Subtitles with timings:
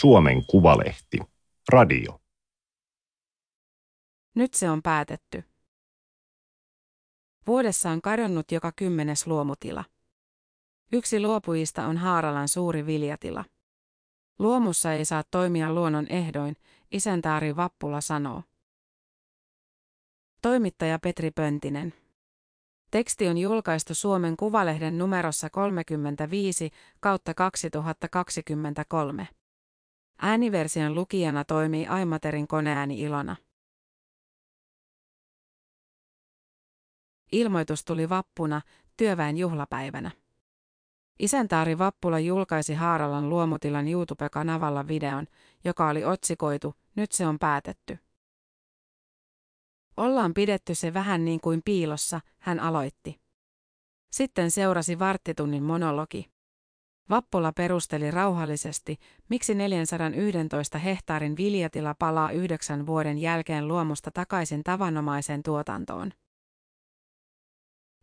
[0.00, 1.18] Suomen Kuvalehti.
[1.68, 2.20] Radio.
[4.34, 5.44] Nyt se on päätetty.
[7.46, 9.84] Vuodessa on kadonnut joka kymmenes luomutila.
[10.92, 13.44] Yksi luopujista on Haaralan suuri viljatila.
[14.38, 16.56] Luomussa ei saa toimia luonnon ehdoin,
[16.90, 18.42] isäntäari Vappula sanoo.
[20.42, 21.94] Toimittaja Petri Pöntinen.
[22.90, 26.70] Teksti on julkaistu Suomen Kuvalehden numerossa 35
[27.00, 29.28] kautta 2023.
[30.18, 33.36] Ääniversion lukijana toimii Aimaterin koneääni Ilona.
[37.32, 38.60] Ilmoitus tuli vappuna,
[38.96, 40.10] työväen juhlapäivänä.
[41.18, 45.26] Isäntaari Vappula julkaisi Haaralan luomutilan YouTube-kanavalla videon,
[45.64, 47.98] joka oli otsikoitu Nyt se on päätetty.
[49.96, 53.20] Ollaan pidetty se vähän niin kuin piilossa, hän aloitti.
[54.12, 56.35] Sitten seurasi varttitunnin monologi.
[57.10, 66.12] Vappula perusteli rauhallisesti, miksi 411 hehtaarin viljatila palaa yhdeksän vuoden jälkeen luomusta takaisin tavanomaiseen tuotantoon.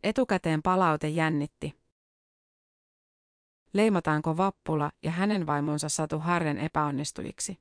[0.02, 1.74] Etukäteen palaute jännitti.
[3.72, 7.58] Leimataanko Vappula ja hänen vaimonsa Satu Harren epäonnistujiksi?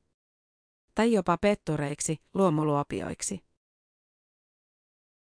[0.95, 3.52] Tai jopa pettureiksi, luomuluopioiksi?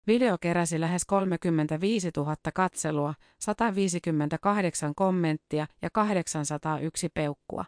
[0.08, 7.66] Video keräsi lähes 35 000 katselua, 158 kommenttia ja 801 peukkua.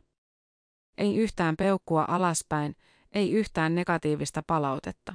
[0.98, 2.76] Ei yhtään peukkua alaspäin,
[3.12, 5.14] ei yhtään negatiivista palautetta.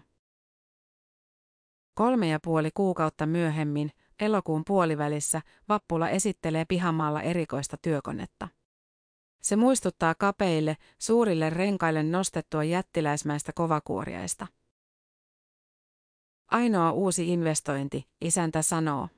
[1.95, 8.49] Kolme ja puoli kuukautta myöhemmin, elokuun puolivälissä, Vappula esittelee pihamaalla erikoista työkonetta.
[9.43, 14.47] Se muistuttaa kapeille, suurille renkaille nostettua jättiläismäistä kovakuoriaista.
[16.53, 19.09] Ainoa uusi investointi, isäntä sanoo.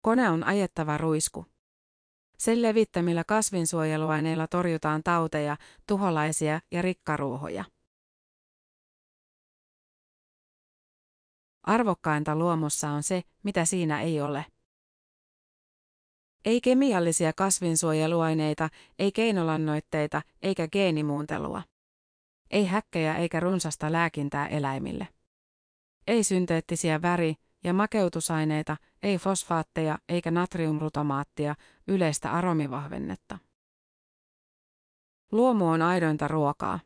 [0.00, 1.46] Kone on ajettava ruisku.
[2.38, 5.56] Sen levittämillä kasvinsuojeluaineilla torjutaan tauteja,
[5.88, 7.64] tuholaisia ja rikkaruohoja.
[11.62, 14.46] Arvokkainta luomussa on se, mitä siinä ei ole.
[16.44, 21.62] Ei kemiallisia kasvinsuojeluaineita, ei keinolannoitteita eikä geenimuuntelua.
[22.50, 25.08] Ei häkkejä eikä runsasta lääkintää eläimille.
[26.06, 31.54] Ei synteettisiä väri- ja makeutusaineita, ei fosfaatteja eikä natriumrutamaattia,
[31.88, 33.38] yleistä aromivahvennetta.
[35.32, 36.80] Luomu on aidointa ruokaa.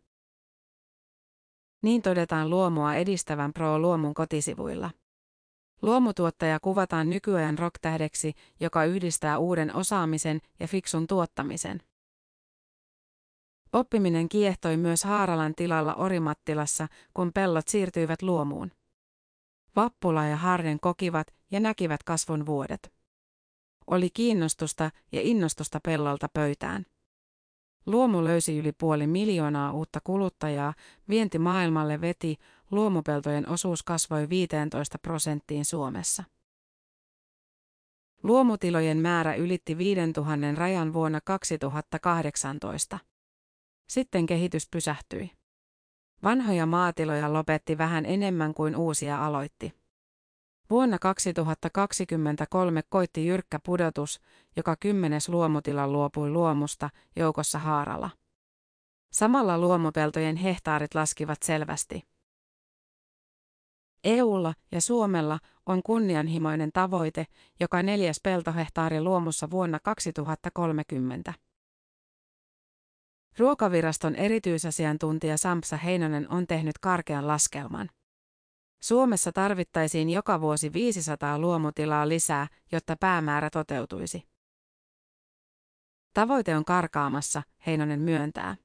[1.82, 4.91] Niin todetaan luomua edistävän Pro-luomun kotisivuilla.
[5.82, 11.82] Luomutuottaja kuvataan nykyajan rocktähdeksi, joka yhdistää uuden osaamisen ja fiksun tuottamisen.
[13.72, 18.71] Oppiminen kiehtoi myös Haaralan tilalla Orimattilassa, kun pellot siirtyivät luomuun.
[19.76, 22.92] Vappula ja Harden kokivat ja näkivät kasvun vuodet.
[23.87, 26.87] Oli kiinnostusta ja innostusta pellolta pöytään.
[27.87, 30.75] Luomu löysi yli puoli miljoonaa uutta kuluttajaa,
[31.09, 32.37] vienti maailmalle veti,
[32.70, 36.25] luomupeltojen osuus kasvoi 15 prosenttiin Suomessa.
[38.22, 42.98] Luomutilojen määrä ylitti 5000 rajan vuonna 2018.
[43.88, 45.36] Sitten kehitys pysähtyi.
[46.22, 49.72] Vanhoja maatiloja lopetti vähän enemmän kuin uusia aloitti.
[50.71, 54.21] Vuonna 2023 koitti jyrkkä pudotus,
[54.56, 58.10] joka kymmenes luomutila luopui luomusta, joukossa Haarala.
[59.12, 62.03] Samalla luomupeltojen hehtaarit laskivat selvästi.
[64.05, 67.26] EUlla ja Suomella on kunnianhimoinen tavoite,
[67.60, 71.34] joka neljäs peltohehtaari luomussa vuonna 2030.
[73.39, 77.91] Ruokaviraston erityisasiantuntija Sampsa Heinonen on tehnyt karkean laskelman.
[78.83, 84.23] Suomessa tarvittaisiin joka vuosi 500 luomutilaa lisää, jotta päämäärä toteutuisi.
[86.15, 88.57] Tavoite on karkaamassa, Heinonen myöntää.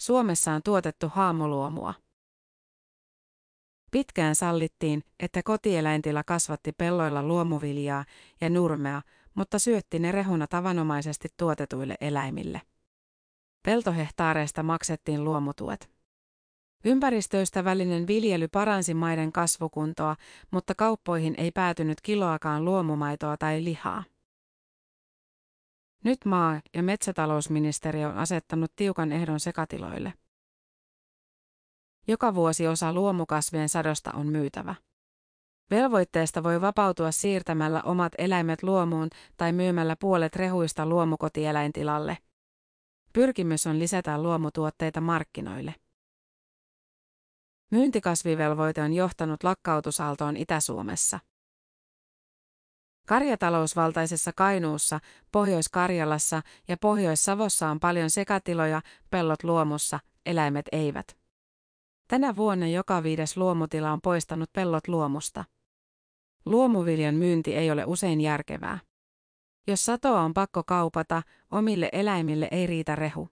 [0.00, 1.94] Suomessa on tuotettu haamuluomua.
[3.90, 8.04] Pitkään sallittiin, että kotieläintila kasvatti pelloilla luomuviljaa
[8.40, 9.02] ja nurmea,
[9.34, 12.60] mutta syötti ne rehuna tavanomaisesti tuotetuille eläimille.
[13.62, 15.90] Peltohehtaareista maksettiin luomutuet.
[16.84, 20.16] Ympäristöystävällinen viljely paransi maiden kasvukuntoa,
[20.50, 24.04] mutta kauppoihin ei päätynyt kiloakaan luomumaitoa tai lihaa.
[26.04, 30.12] Nyt maa- ja metsätalousministeriö on asettanut tiukan ehdon sekatiloille.
[32.08, 34.74] Joka vuosi osa luomukasvien sadosta on myytävä.
[35.72, 42.18] Velvoitteesta voi vapautua siirtämällä omat eläimet luomuun tai myymällä puolet rehuista luomukotieläintilalle.
[43.12, 45.74] Pyrkimys on lisätä luomutuotteita markkinoille.
[47.70, 51.20] Myyntikasvivelvoite on johtanut lakkautusaaltoon Itä-Suomessa.
[53.06, 55.00] Karjatalousvaltaisessa Kainuussa,
[55.32, 61.16] Pohjois-Karjalassa ja Pohjois-Savossa on paljon sekatiloja, pellot luomussa, eläimet eivät.
[62.08, 65.44] Tänä vuonna joka viides luomutila on poistanut pellot luomusta.
[66.44, 68.78] Luomuviljan myynti ei ole usein järkevää.
[69.66, 73.28] Jos satoa on pakko kaupata, omille eläimille ei riitä rehu.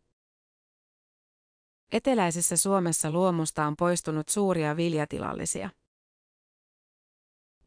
[1.93, 5.71] Eteläisessä Suomessa luomusta on poistunut suuria viljatilallisia.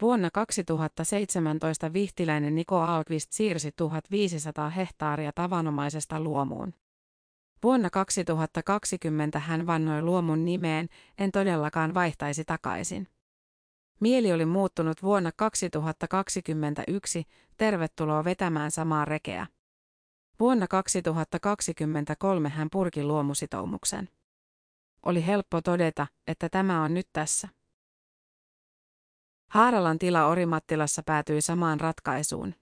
[0.01, 6.73] Vuonna 2017 vihtiläinen Niko Alkvist siirsi 1500 hehtaaria tavanomaisesta luomuun.
[7.63, 13.07] Vuonna 2020 hän vannoi luomun nimeen, en todellakaan vaihtaisi takaisin.
[14.03, 17.25] Mieli oli muuttunut vuonna 2021,
[17.57, 19.47] tervetuloa vetämään samaa rekeä.
[20.39, 24.09] Vuonna 2023 hän purki luomusitoumuksen.
[25.05, 27.49] Oli helppo todeta, että tämä on nyt tässä.
[29.49, 32.55] Haaralan tila Orimattilassa päätyi samaan ratkaisuun.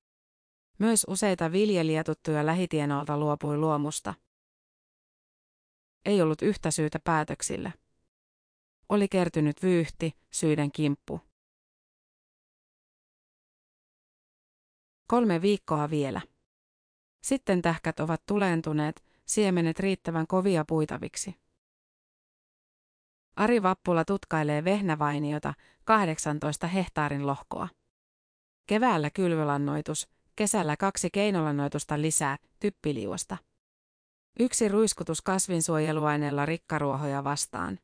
[0.80, 4.14] Myös useita viljelijätuttuja lähitienolta luopui luomusta.
[6.06, 7.74] Ei ollut yhtä syytä päätöksille.
[8.90, 11.31] Oli kertynyt vyyhti, syiden kimppu.
[15.12, 16.22] Kolme viikkoa vielä.
[17.24, 21.36] Sitten tähkät ovat tuleentuneet, siemenet riittävän kovia puitaviksi.
[23.36, 25.54] Ari Vappula tutkailee vehnävainiota,
[25.84, 27.68] 18 hehtaarin lohkoa.
[28.68, 33.38] Keväällä kylvölannoitus, kesällä kaksi keinolannoitusta lisää, typpiliuosta.
[34.40, 37.80] Yksi ruiskutus kasvinsuojeluaineella rikkaruohoja vastaan.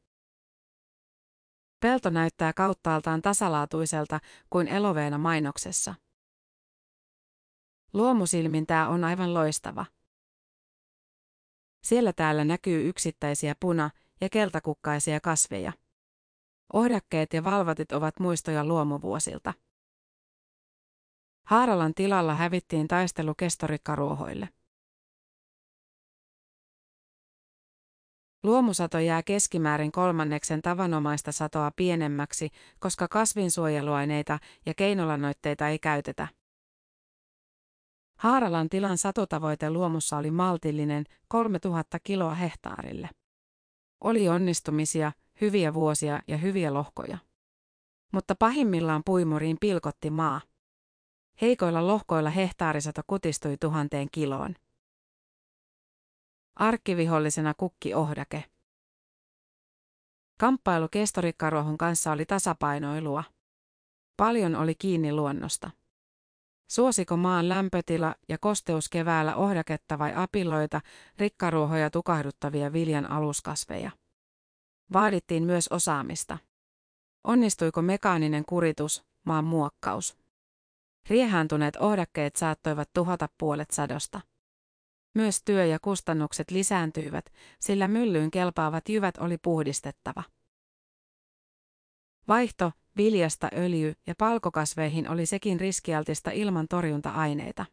[1.79, 4.19] Pelto näyttää kauttaaltaan tasalaatuiselta
[4.49, 5.95] kuin eloveena mainoksessa.
[7.93, 9.85] Luomusilmin tämä on aivan loistava.
[11.83, 13.89] Siellä täällä näkyy yksittäisiä puna-
[14.21, 15.73] ja keltakukkaisia kasveja.
[16.73, 19.53] Ohdakkeet ja valvatit ovat muistoja luomuvuosilta.
[21.47, 24.49] Haaralan tilalla hävittiin taistelu kestorikkaruohoille.
[28.43, 32.49] Luomusato jää keskimäärin kolmanneksen tavanomaista satoa pienemmäksi,
[32.79, 36.27] koska kasvinsuojeluaineita ja keinolannoitteita ei käytetä.
[38.17, 43.09] Haaralan tilan satotavoite luomussa oli maltillinen 3000 kiloa hehtaarille.
[44.03, 45.11] Oli onnistumisia,
[45.41, 47.17] hyviä vuosia ja hyviä lohkoja.
[48.11, 50.41] Mutta pahimmillaan puimuriin pilkotti maa.
[51.41, 54.55] Heikoilla lohkoilla hehtaarisato kutistui tuhanteen kiloon.
[56.55, 58.43] Arkkivihollisena kukki ohdake.
[60.39, 63.23] Kamppailu kestorikkaruohon kanssa oli tasapainoilua.
[64.17, 65.71] Paljon oli kiinni luonnosta.
[66.67, 70.81] Suosiko maan lämpötila ja kosteus keväällä ohdaketta vai apilloita,
[71.17, 73.91] rikkaruohoja tukahduttavia viljan aluskasveja?
[74.93, 76.37] Vaadittiin myös osaamista.
[77.23, 80.17] Onnistuiko mekaaninen kuritus, maan muokkaus?
[81.09, 84.21] Riehaantuneet ohdakkeet saattoivat tuhota puolet sadosta.
[85.15, 87.25] Myös työ ja kustannukset lisääntyivät,
[87.59, 90.23] sillä myllyyn kelpaavat jyvät oli puhdistettava.
[92.27, 97.65] Vaihto, viljasta öljy- ja palkokasveihin oli sekin riskialtista ilman torjunta-aineita.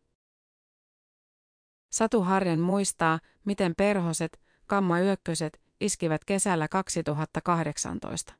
[1.91, 8.35] Satu Harjan muistaa, miten perhoset, kammayökköset, iskivät kesällä 2018.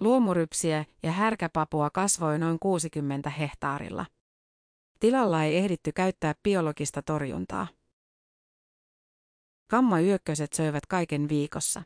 [0.00, 4.06] Luomurypsiä ja härkäpapua kasvoi noin 60 hehtaarilla.
[5.00, 7.66] Tilalla ei ehditty käyttää biologista torjuntaa.
[9.66, 11.82] Kammayökköset söivät kaiken viikossa.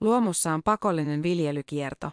[0.00, 2.10] Luomussa on pakollinen viljelykierto.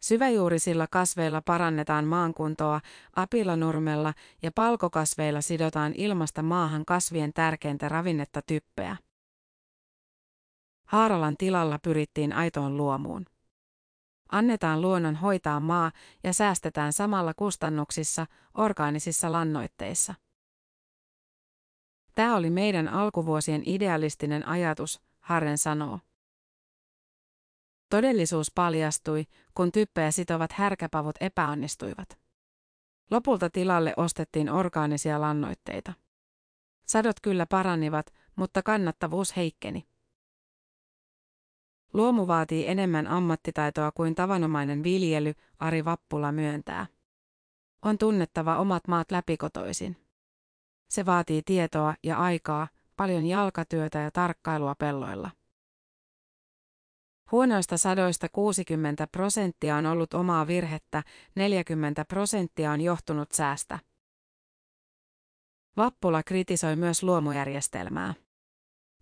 [0.00, 2.80] Syväjuurisilla kasveilla parannetaan maankuntoa,
[3.16, 8.96] apilanurmella ja palkokasveilla sidotaan ilmasta maahan kasvien tärkeintä ravinnetta typpeä.
[10.84, 13.26] Haaralan tilalla pyrittiin aitoon luomuun.
[14.32, 15.92] Annetaan luonnon hoitaa maa
[16.24, 20.14] ja säästetään samalla kustannuksissa, orgaanisissa lannoitteissa.
[22.14, 26.00] Tämä oli meidän alkuvuosien idealistinen ajatus, Harren sanoo.
[27.90, 32.18] Todellisuus paljastui, kun typpeä sitovat härkäpavut epäonnistuivat.
[33.10, 35.92] Lopulta tilalle ostettiin orgaanisia lannoitteita.
[36.86, 39.86] Sadot kyllä paranivat, mutta kannattavuus heikkeni.
[41.92, 46.86] Luomu vaatii enemmän ammattitaitoa kuin tavanomainen viljely, Ari Vappula myöntää.
[47.82, 49.96] On tunnettava omat maat läpikotoisin.
[50.88, 55.30] Se vaatii tietoa ja aikaa, paljon jalkatyötä ja tarkkailua pelloilla.
[57.32, 61.02] Huonoista sadoista 60 prosenttia on ollut omaa virhettä,
[61.34, 63.78] 40 prosenttia on johtunut säästä.
[65.76, 68.14] Vappula kritisoi myös luomujärjestelmää.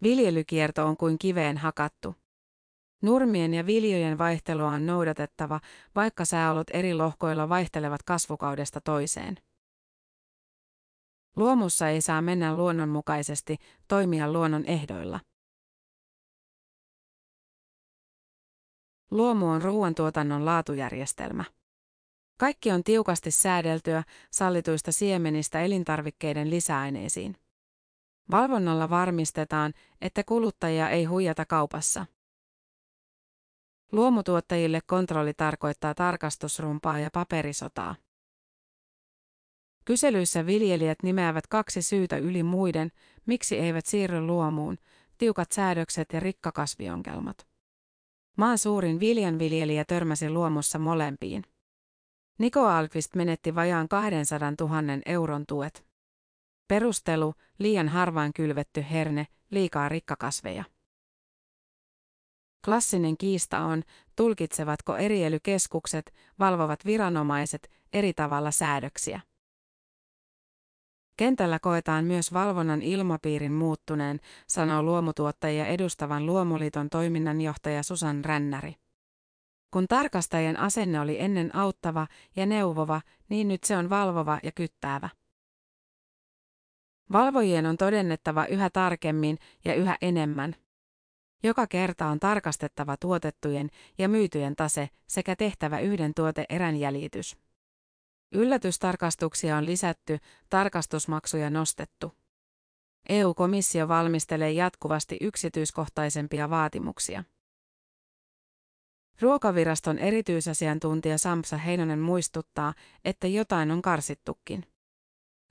[0.02, 2.14] Viljelykierto on kuin kiveen hakattu.
[3.02, 5.60] Nurmien ja viljojen vaihtelua on noudatettava,
[5.94, 9.36] vaikka sääolot eri lohkoilla vaihtelevat kasvukaudesta toiseen.
[11.36, 13.56] Luomussa ei saa mennä luonnonmukaisesti,
[13.88, 15.20] toimia luonnon ehdoilla.
[19.14, 21.44] Luomu on ruoantuotannon laatujärjestelmä.
[22.38, 27.36] Kaikki on tiukasti säädeltyä sallituista siemenistä elintarvikkeiden lisäaineisiin.
[28.30, 32.06] Valvonnalla varmistetaan, että kuluttajia ei huijata kaupassa.
[33.92, 37.94] Luomutuottajille kontrolli tarkoittaa tarkastusrumpaa ja paperisotaa.
[39.84, 42.92] Kyselyissä viljelijät nimeävät kaksi syytä yli muiden,
[43.26, 44.78] miksi eivät siirry luomuun,
[45.18, 47.53] tiukat säädökset ja rikkakasviongelmat.
[48.36, 51.42] Maan suurin viljanviljelijä törmäsi luomussa molempiin.
[52.38, 54.74] Niko Alkvist menetti vajaan 200 000
[55.06, 55.86] euron tuet.
[56.68, 60.64] Perustelu, liian harvaan kylvetty herne, liikaa rikkakasveja.
[62.64, 63.82] Klassinen kiista on,
[64.16, 69.20] tulkitsevatko erielykeskukset, valvovat viranomaiset eri tavalla säädöksiä.
[71.16, 78.74] Kentällä koetaan myös valvonnan ilmapiirin muuttuneen, sanoo luomutuottajia edustavan Luomuliiton toiminnanjohtaja Susan Rännäri.
[79.70, 82.06] Kun tarkastajien asenne oli ennen auttava
[82.36, 85.08] ja neuvova, niin nyt se on valvova ja kyttäävä.
[87.12, 90.54] Valvojien on todennettava yhä tarkemmin ja yhä enemmän.
[91.42, 97.43] Joka kerta on tarkastettava tuotettujen ja myytyjen tase sekä tehtävä yhden tuote-erän jäljitys.
[98.34, 100.18] Yllätystarkastuksia on lisätty,
[100.50, 102.12] tarkastusmaksuja nostettu.
[103.08, 107.24] EU-komissio valmistelee jatkuvasti yksityiskohtaisempia vaatimuksia.
[109.20, 112.74] Ruokaviraston erityisasiantuntija Samsa Heinonen muistuttaa,
[113.04, 114.64] että jotain on karsittukin.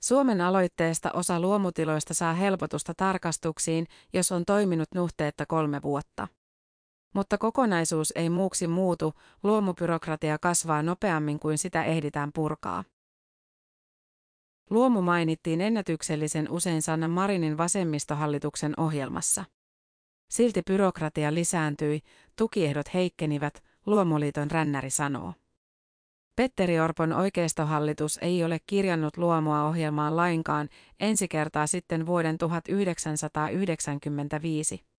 [0.03, 6.27] Suomen aloitteesta osa luomutiloista saa helpotusta tarkastuksiin, jos on toiminut nuhteetta kolme vuotta.
[7.13, 12.83] Mutta kokonaisuus ei muuksi muutu, luomubyrokratia kasvaa nopeammin kuin sitä ehditään purkaa.
[14.69, 19.45] Luomu mainittiin ennätyksellisen usein Sanna Marinin vasemmistohallituksen ohjelmassa.
[20.29, 21.99] Silti byrokratia lisääntyi,
[22.35, 25.33] tukiehdot heikkenivät, Luomuliiton rännäri sanoo.
[26.35, 34.92] Petteri Orpon oikeistohallitus ei ole kirjannut luomua ohjelmaan lainkaan ensi kertaa sitten vuoden 1995.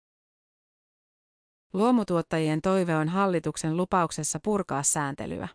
[1.74, 5.48] Luomutuottajien toive on hallituksen lupauksessa purkaa sääntelyä.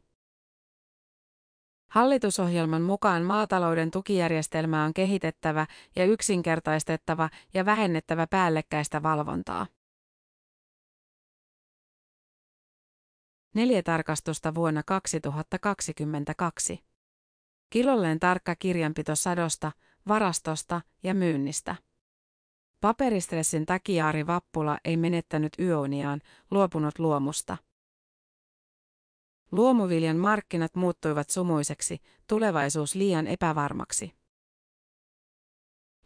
[1.91, 9.67] Hallitusohjelman mukaan maatalouden tukijärjestelmää on kehitettävä ja yksinkertaistettava ja vähennettävä päällekkäistä valvontaa.
[13.55, 16.85] Neljä tarkastusta vuonna 2022.
[17.71, 19.73] Kilolleen tarkka kirjanpito sadosta,
[20.09, 21.77] varastosta ja myynnistä.
[22.81, 26.21] Paperistressin takia Ari Vappula ei menettänyt yöuniaan,
[26.51, 27.57] luopunut luomusta.
[29.53, 34.13] Luomuviljan markkinat muuttuivat sumuiseksi, tulevaisuus liian epävarmaksi.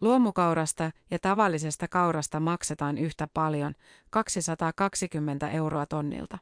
[0.01, 3.75] Luomukaurasta ja tavallisesta kaurasta maksetaan yhtä paljon,
[4.11, 6.39] 220 euroa tonnilta.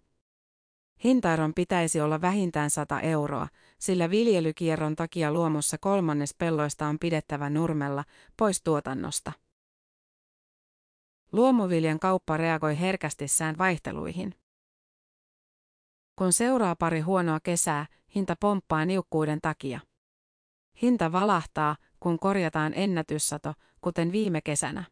[1.05, 8.05] Hintaeron pitäisi olla vähintään 100 euroa, sillä viljelykierron takia luomussa kolmannes pelloista on pidettävä nurmella,
[8.37, 9.33] pois tuotannosta.
[11.33, 14.35] Luomuviljan kauppa reagoi herkästi sään vaihteluihin.
[16.17, 19.81] Kun seuraa pari huonoa kesää, hinta pomppaa niukkuuden takia.
[20.83, 24.85] Hinta valahtaa, kun korjataan ennätyssato, kuten viime kesänä.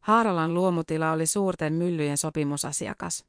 [0.00, 3.24] Haaralan luomutila oli suurten myllyjen sopimusasiakas.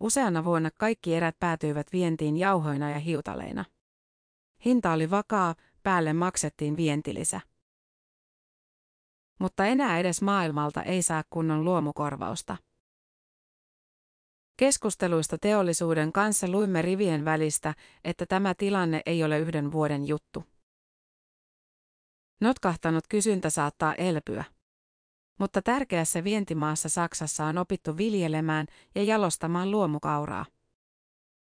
[0.00, 3.64] Useana vuonna kaikki erät päätyivät vientiin jauhoina ja hiutaleina.
[4.64, 7.40] Hinta oli vakaa, päälle maksettiin vientilisä.
[9.38, 12.56] Mutta enää edes maailmalta ei saa kunnon luomukorvausta.
[14.56, 20.44] Keskusteluista teollisuuden kanssa luimme rivien välistä, että tämä tilanne ei ole yhden vuoden juttu.
[22.40, 24.44] Notkahtanut kysyntä saattaa elpyä.
[25.38, 30.46] Mutta tärkeässä vientimaassa Saksassa on opittu viljelemään ja jalostamaan luomukauraa.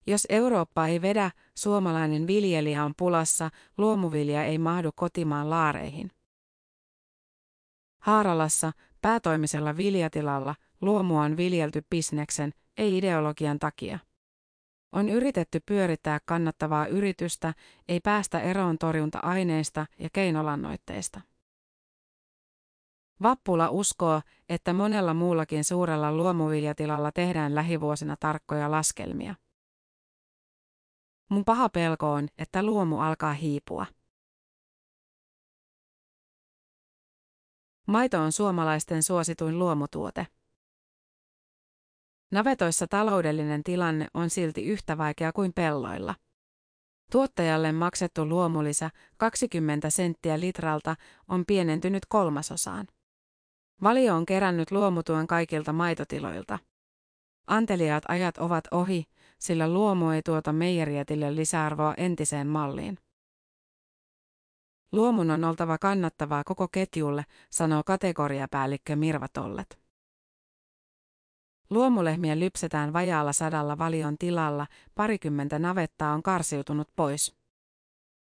[0.06, 6.10] Jos Eurooppa ei vedä, suomalainen viljelijä on pulassa, luomuvilja ei mahdu kotimaan laareihin.
[8.00, 13.98] Haaralassa, päätoimisella viljatilalla, luomua on viljelty bisneksen, ei ideologian takia.
[14.92, 17.54] On yritetty pyörittää kannattavaa yritystä,
[17.88, 21.20] ei päästä eroon torjunta-aineista ja keinolannoitteista.
[23.22, 29.34] Vappula uskoo, että monella muullakin suurella luomuviljatilalla tehdään lähivuosina tarkkoja laskelmia.
[31.28, 33.86] Mun paha pelko on, että luomu alkaa hiipua.
[37.90, 40.26] Maito on suomalaisten suosituin luomutuote.
[42.30, 46.14] Navetoissa taloudellinen tilanne on silti yhtä vaikea kuin pelloilla.
[47.12, 50.96] Tuottajalle maksettu luomulisä 20 senttiä litralta
[51.28, 52.86] on pienentynyt kolmasosaan.
[53.82, 56.58] Valio on kerännyt luomutuen kaikilta maitotiloilta.
[57.46, 59.04] Anteliaat ajat ovat ohi,
[59.38, 62.98] sillä luomu ei tuota meijerietille lisäarvoa entiseen malliin.
[64.92, 69.80] Luomun on oltava kannattavaa koko ketjulle, sanoo kategoriapäällikkö Mirva Tollet.
[71.70, 77.36] Luomulehmiä lypsetään vajaalla sadalla valion tilalla, parikymmentä navettaa on karsiutunut pois.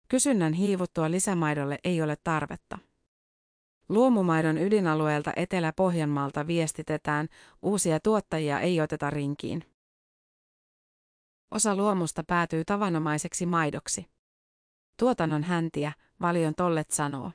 [0.08, 2.78] Kysynnän hiivuttua lisämaidolle ei ole tarvetta.
[3.88, 7.28] Luomumaidon ydinalueelta Etelä-Pohjanmaalta viestitetään,
[7.62, 9.64] uusia tuottajia ei oteta rinkiin.
[11.50, 14.19] Osa luomusta päätyy tavanomaiseksi maidoksi.
[15.00, 17.32] Tuotannon häntiä, valion tollet sanoo.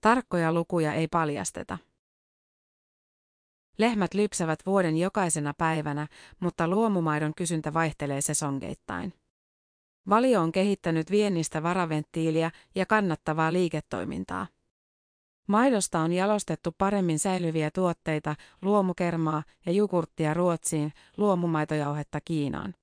[0.00, 1.78] Tarkkoja lukuja ei paljasteta.
[3.78, 6.06] Lehmät lypsävät vuoden jokaisena päivänä,
[6.40, 9.12] mutta luomumaidon kysyntä vaihtelee sesongeittain.
[10.08, 14.46] Valio on kehittänyt viennistä varaventtiiliä ja kannattavaa liiketoimintaa.
[15.46, 22.74] Maidosta on jalostettu paremmin säilyviä tuotteita, luomukermaa ja jogurttia Ruotsiin, luomumaitojauhetta Kiinaan.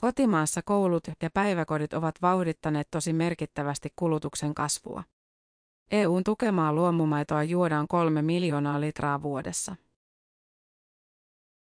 [0.00, 5.04] Kotimaassa koulut ja päiväkodit ovat vauhdittaneet tosi merkittävästi kulutuksen kasvua.
[5.90, 9.76] EUn tukemaa luomumaitoa juodaan kolme miljoonaa litraa vuodessa.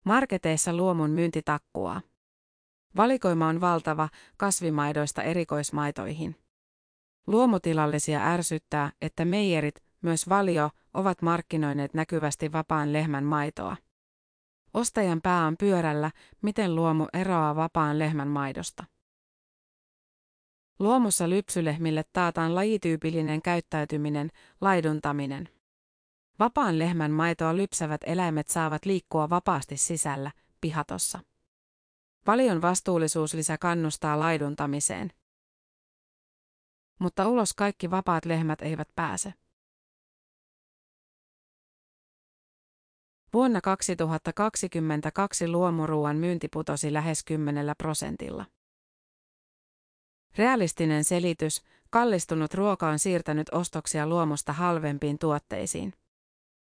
[0.05, 2.01] Marketeissa luomun myynti takkuaa.
[2.97, 6.37] Valikoima on valtava kasvimaidoista erikoismaitoihin.
[7.27, 13.77] Luomutilallisia ärsyttää, että meijerit, myös valio, ovat markkinoineet näkyvästi vapaan lehmän maitoa.
[14.75, 16.11] Ostajan pää on pyörällä,
[16.43, 18.85] miten luomu eroaa vapaan lehmän maidosta.
[20.79, 25.49] Luomussa lypsylehmille taataan lajityypillinen käyttäytyminen, laiduntaminen.
[26.39, 31.21] Vapaan lehmän maitoa lypsävät eläimet saavat liikkua vapaasti sisällä, pihatossa.
[32.27, 35.13] Valion vastuullisuuslisä kannustaa laiduntamiseen.
[36.99, 39.35] Mutta ulos kaikki vapaat lehmät eivät pääse.
[43.33, 48.47] Vuonna 2022 luomuruuan myynti putosi lähes 10 prosentilla.
[50.39, 55.93] Realistinen selitys, kallistunut ruoka on siirtänyt ostoksia luomusta halvempiin tuotteisiin.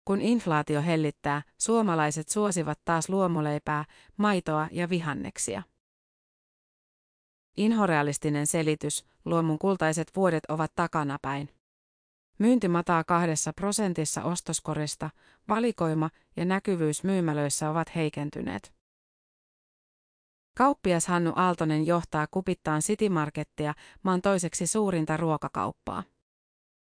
[0.05, 3.85] Kun inflaatio hellittää, suomalaiset suosivat taas luomuleipää,
[4.17, 5.63] maitoa ja vihanneksia.
[7.57, 11.49] Inhorealistinen selitys, luomun kultaiset vuodet ovat takanapäin.
[12.43, 15.09] Myynti mataa kahdessa prosentissa ostoskorista,
[15.47, 18.73] valikoima ja näkyvyys myymälöissä ovat heikentyneet.
[20.57, 26.03] Kauppias Hannu Aaltonen johtaa kupittaan City Markettia, maan toiseksi suurinta ruokakauppaa.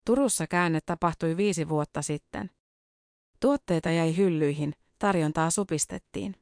[0.06, 2.52] Turussa käänne tapahtui viisi vuotta sitten.
[3.40, 6.36] Tuotteita jäi hyllyihin, tarjontaa supistettiin.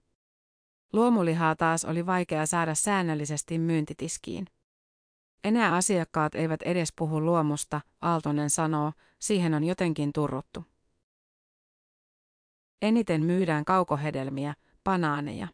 [0.94, 4.46] Luomulihaa taas oli vaikea saada säännöllisesti myyntitiskiin.
[5.48, 10.64] Enää asiakkaat eivät edes puhu luomusta, Aaltonen sanoo, siihen on jotenkin turruttu.
[12.82, 15.48] Eniten myydään kaukohedelmiä, banaaneja.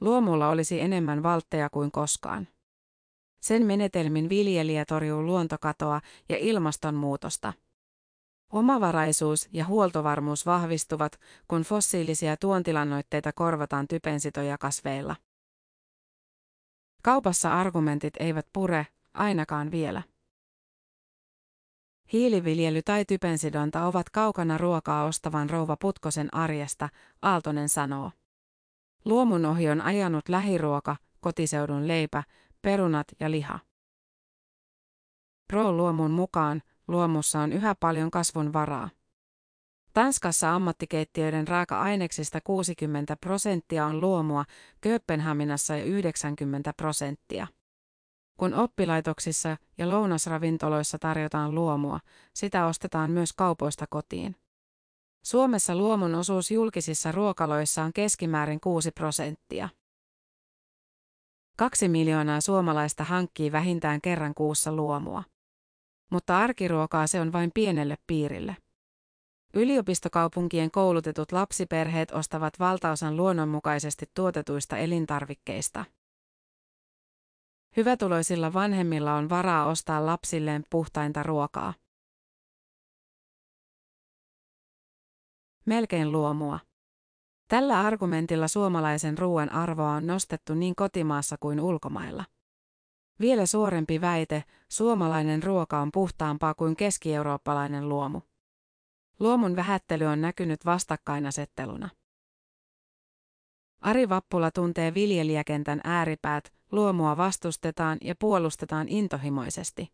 [0.00, 2.48] Luomulla olisi enemmän valtteja kuin koskaan.
[3.40, 7.52] Sen menetelmin viljelijä torjuu luontokatoa ja ilmastonmuutosta.
[8.52, 15.16] Omavaraisuus ja huoltovarmuus vahvistuvat, kun fossiilisia tuontilannoitteita korvataan typensitoja kasveilla.
[17.02, 20.02] Kaupassa argumentit eivät pure, ainakaan vielä.
[22.12, 26.88] Hiiliviljely tai typensidonta ovat kaukana ruokaa ostavan rouva Putkosen arjesta,
[27.22, 28.10] Aaltonen sanoo.
[29.04, 32.22] Luomun ohi on ajanut lähiruoka, kotiseudun leipä,
[32.62, 33.58] perunat ja liha.
[35.48, 38.90] Pro-luomun mukaan luomussa on yhä paljon kasvun varaa.
[39.98, 44.44] Tanskassa ammattikeittiöiden raaka-aineksista 60 prosenttia on luomua,
[44.80, 47.46] Kööpenhaminassa ja 90 prosenttia.
[48.36, 52.00] Kun oppilaitoksissa ja lounasravintoloissa tarjotaan luomua,
[52.34, 54.36] sitä ostetaan myös kaupoista kotiin.
[55.24, 59.68] Suomessa luomun osuus julkisissa ruokaloissa on keskimäärin 6 prosenttia.
[61.56, 65.24] Kaksi miljoonaa suomalaista hankkii vähintään kerran kuussa luomua.
[66.10, 68.56] Mutta arkiruokaa se on vain pienelle piirille.
[69.54, 75.84] Yliopistokaupunkien koulutetut lapsiperheet ostavat valtaosan luonnonmukaisesti tuotetuista elintarvikkeista.
[77.76, 81.74] Hyvätuloisilla vanhemmilla on varaa ostaa lapsilleen puhtainta ruokaa.
[85.66, 86.58] Melkein luomua.
[87.48, 92.24] Tällä argumentilla suomalaisen ruoan arvoa on nostettu niin kotimaassa kuin ulkomailla.
[93.20, 98.20] Vielä suorempi väite, suomalainen ruoka on puhtaampaa kuin keski-eurooppalainen luomu.
[99.20, 101.88] Luomun vähättely on näkynyt vastakkainasetteluna.
[103.80, 109.92] Ari Vappula tuntee viljelijäkentän ääripäät, luomua vastustetaan ja puolustetaan intohimoisesti.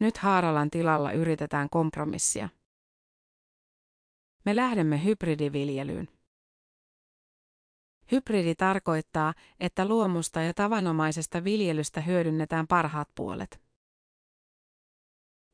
[0.00, 2.48] Nyt Haaralan tilalla yritetään kompromissia.
[4.44, 6.08] Me lähdemme hybridiviljelyyn.
[8.12, 13.60] Hybridi tarkoittaa, että luomusta ja tavanomaisesta viljelystä hyödynnetään parhaat puolet.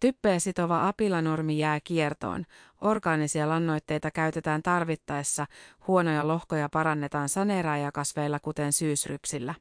[0.01, 2.45] Typpeä sitova apilanormi jää kiertoon,
[2.81, 5.47] orgaanisia lannoitteita käytetään tarvittaessa,
[5.87, 9.55] huonoja lohkoja parannetaan saneeraajakasveilla kuten syysrypsillä.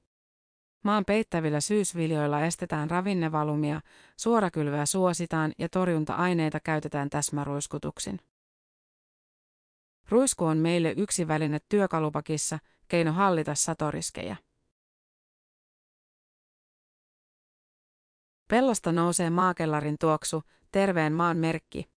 [0.83, 3.81] Maan peittävillä syysviljoilla estetään ravinnevalumia,
[4.17, 8.19] suorakylveä suositaan ja torjunta-aineita käytetään täsmäruiskutuksin.
[10.09, 14.37] Ruisku on meille yksi väline työkalupakissa, keino hallita satoriskejä.
[18.49, 21.89] Pellosta nousee maakellarin tuoksu, terveen maan merkki.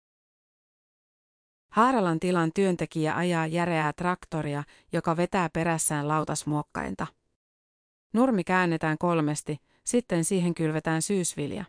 [1.72, 7.06] Haaralan tilan työntekijä ajaa järeää traktoria, joka vetää perässään lautasmuokkainta.
[8.12, 11.64] Nurmi käännetään kolmesti, sitten siihen kylvetään syysvilja.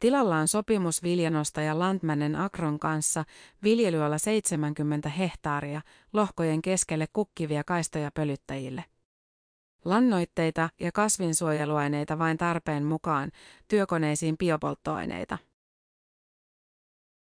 [0.00, 3.24] Tilalla on sopimus viljanostaja Landmannen Akron kanssa,
[3.62, 5.80] viljelyala 70 hehtaaria,
[6.12, 8.84] lohkojen keskelle kukkivia kaistoja pölyttäjille.
[9.84, 13.30] Lannoitteita ja kasvinsuojeluaineita vain tarpeen mukaan,
[13.68, 15.38] työkoneisiin biopolttoaineita.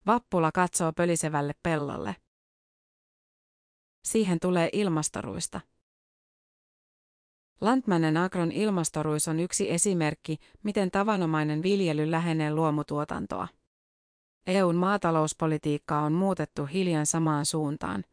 [0.05, 2.15] Vappula katsoo pölisevälle pellolle.
[4.03, 5.61] Siihen tulee ilmastoruista.
[7.61, 13.47] Landmannen Agron ilmastoruis on yksi esimerkki, miten tavanomainen viljely lähenee luomutuotantoa.
[14.47, 18.03] EUn maatalouspolitiikkaa on muutettu hiljan samaan suuntaan.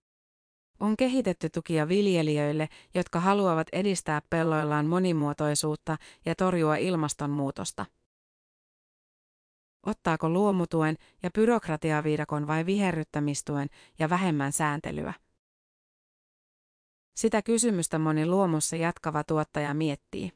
[0.82, 7.86] On kehitetty tukia viljelijöille, jotka haluavat edistää pelloillaan monimuotoisuutta ja torjua ilmastonmuutosta.
[9.86, 13.68] Ottaako luomutuen ja byrokratiaviidakon vai viherryttämistuen
[13.98, 15.14] ja vähemmän sääntelyä?
[17.16, 20.32] Sitä kysymystä moni luomussa jatkava tuottaja miettii.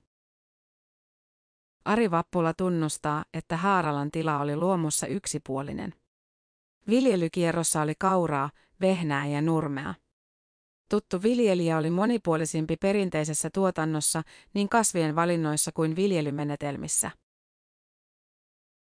[1.84, 5.94] Ari Vappula tunnustaa, että Haaralan tila oli luomussa yksipuolinen.
[6.88, 9.94] Viljelykierrossa oli kauraa, vehnää ja nurmea.
[10.90, 14.22] Tuttu viljelijä oli monipuolisimpi perinteisessä tuotannossa
[14.54, 17.10] niin kasvien valinnoissa kuin viljelymenetelmissä.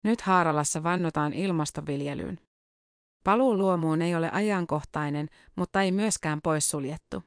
[0.03, 2.39] Nyt Haaralassa vannotaan ilmastoviljelyyn.
[3.23, 7.23] Paluu luomuun ei ole ajankohtainen, mutta ei myöskään poissuljettu.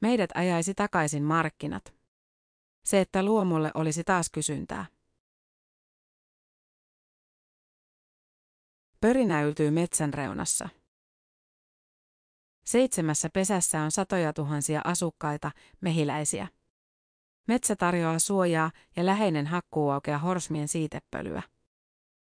[0.00, 1.94] Meidät ajaisi takaisin markkinat.
[2.84, 4.86] Se, että luomulle olisi taas kysyntää.
[9.00, 10.68] Pörinä yltyy metsän reunassa.
[12.64, 15.50] Seitsemässä pesässä on satoja tuhansia asukkaita,
[15.80, 16.48] mehiläisiä.
[17.48, 21.42] Metsä tarjoaa suojaa ja läheinen hakkuuaukea horsmien siitepölyä.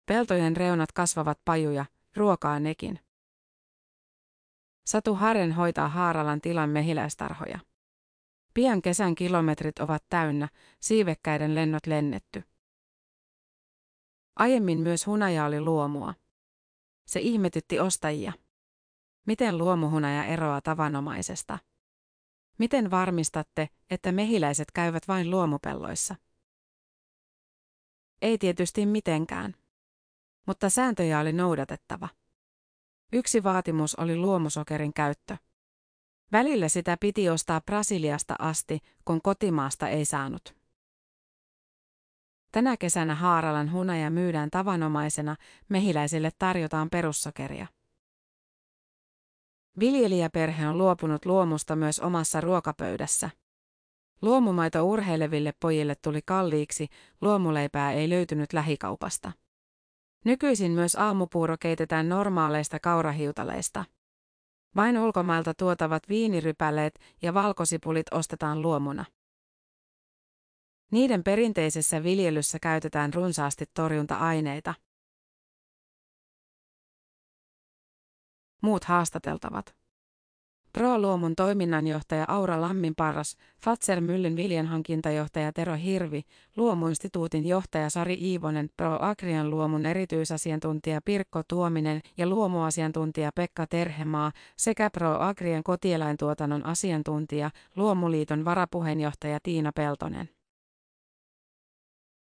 [0.05, 1.85] Peltojen reunat kasvavat pajuja,
[2.15, 2.99] ruokaa nekin.
[4.85, 7.59] Satu Haren hoitaa Haaralan tilan mehiläistarhoja.
[8.53, 12.43] Pian kesän kilometrit ovat täynnä, siivekkäiden lennot lennetty.
[14.35, 16.13] Aiemmin myös hunaja oli luomua.
[17.05, 18.33] Se ihmetytti ostajia.
[19.27, 21.59] Miten luomuhunaja eroaa tavanomaisesta?
[22.57, 26.15] Miten varmistatte, että mehiläiset käyvät vain luomupelloissa?
[28.21, 29.55] Ei tietysti mitenkään.
[30.45, 32.09] Mutta sääntöjä oli noudatettava.
[33.13, 35.37] Yksi vaatimus oli luomusokerin käyttö.
[36.31, 40.55] Välillä sitä piti ostaa Brasiliasta asti, kun kotimaasta ei saanut.
[42.51, 45.35] Tänä kesänä Haaralan hunaja myydään tavanomaisena,
[45.69, 47.67] mehiläisille tarjotaan perussokeria.
[49.79, 53.29] Viljelijäperhe on luopunut luomusta myös omassa ruokapöydässä.
[54.21, 56.87] Luomumaito urheileville pojille tuli kalliiksi,
[57.21, 59.31] luomuleipää ei löytynyt lähikaupasta.
[60.25, 63.85] Nykyisin myös aamupuuro keitetään normaaleista kaurahiutaleista.
[64.75, 69.05] Vain ulkomailta tuotavat viinirypäleet ja valkosipulit ostetaan luomuna.
[70.91, 74.73] Niiden perinteisessä viljelyssä käytetään runsaasti torjunta-aineita.
[78.67, 79.75] Muut haastateltavat.
[80.73, 86.21] Pro-luomun toiminnanjohtaja Aura Lamminparras, Fatser Myllyn viljanhankintajohtaja Tero Hirvi,
[86.57, 95.63] Luomuinstituutin johtaja Sari Iivonen, Pro-Agrian luomun erityisasiantuntija Pirkko Tuominen ja luomuasiantuntija Pekka Terhemaa sekä Pro-Agrian
[95.63, 100.29] kotieläintuotannon asiantuntija, Luomuliiton varapuheenjohtaja Tiina Peltonen.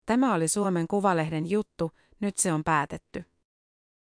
[0.05, 3.34] Tämä oli Suomen Kuvalehden juttu, nyt se on päätetty.